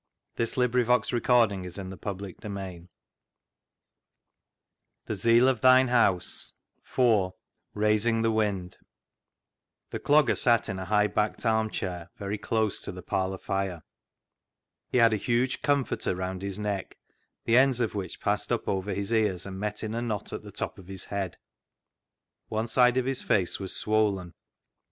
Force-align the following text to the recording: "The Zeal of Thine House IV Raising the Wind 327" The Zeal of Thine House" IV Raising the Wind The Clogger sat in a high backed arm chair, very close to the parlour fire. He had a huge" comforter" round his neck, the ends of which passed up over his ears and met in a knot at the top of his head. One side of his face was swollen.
"The 0.37 0.47
Zeal 0.47 0.63
of 0.73 0.81
Thine 0.81 1.07
House 1.59 1.79
IV 1.79 1.79
Raising 1.79 1.81
the 1.83 1.91
Wind 1.91 2.97
327" 3.05 3.59
The 5.05 5.13
Zeal 5.15 5.47
of 5.47 5.61
Thine 5.61 5.87
House" 5.89 6.53
IV 6.97 7.31
Raising 7.75 8.21
the 8.23 8.31
Wind 8.31 8.77
The 9.91 9.99
Clogger 9.99 10.35
sat 10.35 10.67
in 10.67 10.79
a 10.79 10.85
high 10.85 11.05
backed 11.05 11.45
arm 11.45 11.69
chair, 11.69 12.09
very 12.17 12.39
close 12.39 12.81
to 12.81 12.91
the 12.91 13.03
parlour 13.03 13.37
fire. 13.37 13.83
He 14.89 14.97
had 14.97 15.13
a 15.13 15.17
huge" 15.17 15.61
comforter" 15.61 16.15
round 16.15 16.41
his 16.41 16.57
neck, 16.57 16.97
the 17.45 17.55
ends 17.55 17.79
of 17.79 17.93
which 17.93 18.19
passed 18.19 18.51
up 18.51 18.67
over 18.67 18.95
his 18.95 19.11
ears 19.11 19.45
and 19.45 19.59
met 19.59 19.83
in 19.83 19.93
a 19.93 20.01
knot 20.01 20.33
at 20.33 20.41
the 20.41 20.51
top 20.51 20.79
of 20.79 20.87
his 20.87 21.03
head. 21.05 21.37
One 22.49 22.67
side 22.67 22.97
of 22.97 23.05
his 23.05 23.21
face 23.21 23.59
was 23.59 23.75
swollen. 23.75 24.33